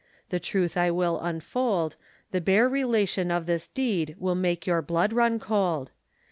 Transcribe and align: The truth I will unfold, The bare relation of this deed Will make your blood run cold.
The 0.29 0.39
truth 0.39 0.77
I 0.77 0.89
will 0.89 1.19
unfold, 1.19 1.95
The 2.31 2.41
bare 2.41 2.67
relation 2.67 3.29
of 3.29 3.45
this 3.45 3.67
deed 3.67 4.15
Will 4.17 4.33
make 4.33 4.65
your 4.65 4.81
blood 4.81 5.13
run 5.13 5.37
cold. 5.39 5.91